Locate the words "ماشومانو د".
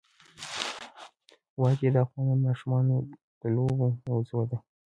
2.47-3.41